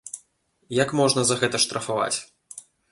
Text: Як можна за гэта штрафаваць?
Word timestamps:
Як 0.83 0.89
можна 1.01 1.21
за 1.29 1.39
гэта 1.45 1.57
штрафаваць? 1.67 2.15